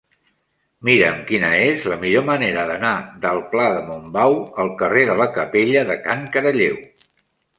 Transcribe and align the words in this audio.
Mira'm 0.87 1.19
quina 1.31 1.49
és 1.65 1.83
la 1.91 1.97
millor 2.03 2.23
manera 2.29 2.63
d'anar 2.71 2.93
del 3.27 3.43
pla 3.51 3.67
de 3.75 3.83
Montbau 3.91 4.37
al 4.63 4.71
carrer 4.81 5.03
de 5.11 5.17
la 5.23 5.27
Capella 5.37 5.87
de 5.91 5.99
Can 6.07 6.25
Caralleu. 6.37 6.81